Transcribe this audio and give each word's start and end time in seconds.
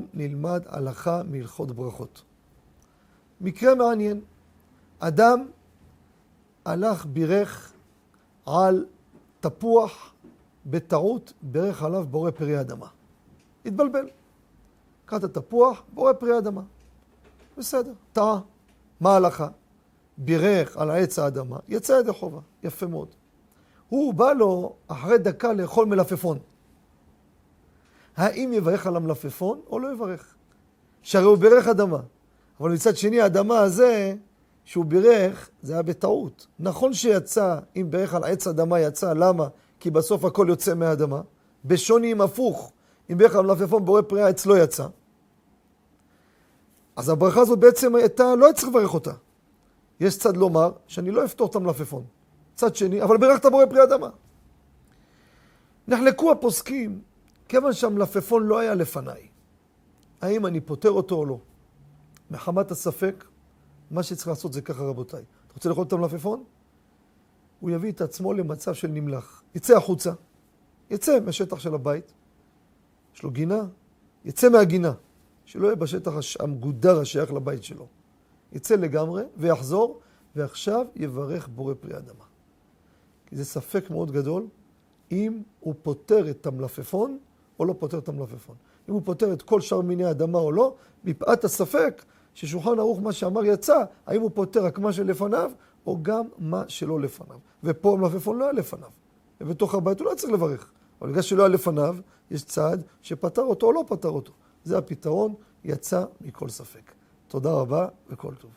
היום 0.00 0.06
נלמד 0.14 0.62
הלכה 0.66 1.22
מהלכות 1.30 1.72
ברכות. 1.72 2.22
מקרה 3.40 3.74
מעניין, 3.74 4.20
אדם 4.98 5.46
הלך 6.64 7.06
בירך 7.06 7.72
על 8.46 8.86
תפוח 9.40 10.14
בטעות, 10.66 11.32
בירך 11.42 11.82
עליו 11.82 12.06
בורא 12.10 12.30
פרי 12.30 12.60
אדמה. 12.60 12.86
התבלבל. 13.66 14.08
קרא 15.06 15.18
את 15.18 15.24
התפוח, 15.24 15.82
בורא 15.94 16.12
פרי 16.12 16.38
אדמה. 16.38 16.62
בסדר, 17.58 17.92
טעה. 18.12 18.40
מה 19.00 19.10
ההלכה? 19.10 19.48
בירך 20.18 20.76
על 20.76 20.90
עץ 20.90 21.18
האדמה, 21.18 21.58
יצא 21.68 21.92
ידי 21.92 22.12
חובה. 22.12 22.40
יפה 22.62 22.86
מאוד. 22.86 23.08
הוא 23.88 24.14
בא 24.14 24.32
לו 24.32 24.74
אחרי 24.88 25.18
דקה 25.18 25.52
לאכול 25.52 25.86
מלפפון. 25.86 26.38
האם 28.20 28.52
יברך 28.52 28.86
על 28.86 28.96
המלפפון 28.96 29.60
או 29.70 29.78
לא 29.78 29.92
יברך? 29.92 30.34
שהרי 31.02 31.24
הוא 31.24 31.38
בירך 31.38 31.66
אדמה. 31.68 31.98
אבל 32.60 32.70
מצד 32.72 32.96
שני, 32.96 33.20
האדמה 33.20 33.58
הזה, 33.58 34.14
שהוא 34.64 34.84
בירך, 34.84 35.50
זה 35.62 35.72
היה 35.72 35.82
בטעות. 35.82 36.46
נכון 36.58 36.94
שיצא, 36.94 37.58
אם 37.76 37.86
בירך 37.90 38.14
על 38.14 38.24
עץ 38.24 38.46
אדמה 38.46 38.80
יצא, 38.80 39.12
למה? 39.12 39.48
כי 39.80 39.90
בסוף 39.90 40.24
הכל 40.24 40.46
יוצא 40.48 40.74
מהאדמה. 40.74 41.20
בשוני 41.64 42.12
אם 42.12 42.20
הפוך, 42.20 42.72
אם 43.10 43.18
בירך 43.18 43.36
על 43.36 43.46
מלפפון 43.46 43.84
בורא 43.84 44.02
פרי 44.02 44.22
העץ 44.22 44.46
לא 44.46 44.58
יצא. 44.58 44.86
אז 46.96 47.08
הברכה 47.08 47.40
הזאת 47.40 47.58
בעצם 47.58 47.94
הייתה, 47.94 48.34
לא 48.34 48.44
היה 48.44 48.54
צריך 48.54 48.68
לברך 48.68 48.94
אותה. 48.94 49.12
יש 50.00 50.18
צד 50.18 50.36
לומר 50.36 50.72
שאני 50.86 51.10
לא 51.10 51.24
אפתור 51.24 51.46
את 51.50 51.54
המלפפון. 51.54 52.04
צד 52.54 52.76
שני, 52.76 53.02
אבל 53.02 53.16
בירכת 53.16 53.46
בורא 53.46 53.66
פרי 53.66 53.82
אדמה. 53.82 54.08
נחלקו 55.88 56.32
הפוסקים, 56.32 57.00
כיוון 57.50 57.72
שהמלפפון 57.72 58.46
לא 58.46 58.58
היה 58.58 58.74
לפניי, 58.74 59.28
האם 60.20 60.46
אני 60.46 60.60
פותר 60.60 60.90
אותו 60.90 61.14
או 61.14 61.26
לא? 61.26 61.38
מחמת 62.30 62.70
הספק, 62.70 63.24
מה 63.90 64.02
שצריך 64.02 64.28
לעשות 64.28 64.52
זה 64.52 64.62
ככה 64.62 64.82
רבותיי. 64.82 65.22
אתה 65.46 65.54
רוצה 65.54 65.68
לאכול 65.68 65.86
את 65.86 65.92
המלפפון? 65.92 66.44
הוא 67.60 67.70
יביא 67.70 67.92
את 67.92 68.00
עצמו 68.00 68.32
למצב 68.32 68.74
של 68.74 68.88
נמלח. 68.88 69.42
יצא 69.54 69.76
החוצה, 69.76 70.12
יצא 70.90 71.18
מהשטח 71.24 71.58
של 71.58 71.74
הבית, 71.74 72.12
יש 73.14 73.22
לו 73.22 73.30
גינה, 73.30 73.66
יצא 74.24 74.48
מהגינה, 74.48 74.92
שלא 75.44 75.66
יהיה 75.66 75.76
בשטח 75.76 76.12
המגודר 76.40 77.00
השייך 77.00 77.32
לבית 77.32 77.64
שלו. 77.64 77.86
יצא 78.52 78.74
לגמרי 78.74 79.22
ויחזור, 79.36 80.00
ועכשיו 80.36 80.86
יברך 80.96 81.48
בורא 81.48 81.74
פרי 81.80 81.96
אדמה. 81.96 82.24
כי 83.26 83.36
זה 83.36 83.44
ספק 83.44 83.90
מאוד 83.90 84.10
גדול 84.10 84.46
אם 85.10 85.42
הוא 85.60 85.74
פותר 85.82 86.30
את 86.30 86.46
המלפפון 86.46 87.18
או 87.60 87.64
לא 87.64 87.74
פותר 87.78 87.98
את 87.98 88.08
המלפפון. 88.08 88.56
אם 88.88 88.94
הוא 88.94 89.02
פותר 89.04 89.32
את 89.32 89.42
כל 89.42 89.60
שאר 89.60 89.80
מיני 89.80 90.10
אדמה 90.10 90.38
או 90.38 90.52
לא, 90.52 90.74
מפאת 91.04 91.44
הספק 91.44 92.04
ששולחן 92.34 92.78
ערוך 92.78 93.00
מה 93.00 93.12
שאמר 93.12 93.44
יצא, 93.44 93.84
האם 94.06 94.20
הוא 94.20 94.30
פותר 94.34 94.64
רק 94.64 94.78
מה 94.78 94.92
שלפניו 94.92 95.50
או 95.86 95.98
גם 96.02 96.24
מה 96.38 96.64
שלא 96.68 97.00
לפניו. 97.00 97.38
ופה 97.64 97.92
המלפפון 97.92 98.38
לא 98.38 98.44
היה 98.44 98.52
לפניו. 98.52 98.88
ובתוך 99.40 99.74
הבית 99.74 100.00
הוא 100.00 100.06
לא 100.10 100.14
צריך 100.14 100.32
לברך. 100.32 100.72
אבל 101.00 101.10
בגלל 101.10 101.22
שלא 101.22 101.42
היה 101.42 101.48
לפניו, 101.48 101.96
יש 102.30 102.44
צעד 102.44 102.82
שפתר 103.02 103.42
אותו 103.42 103.66
או 103.66 103.72
לא 103.72 103.84
פתר 103.86 104.08
אותו. 104.08 104.32
זה 104.64 104.78
הפתרון, 104.78 105.34
יצא 105.64 106.04
מכל 106.20 106.48
ספק. 106.48 106.92
תודה 107.28 107.52
רבה 107.52 107.88
וכל 108.08 108.34
טוב. 108.34 108.50